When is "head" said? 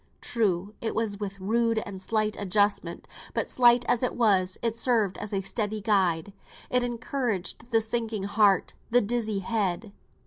9.41-9.93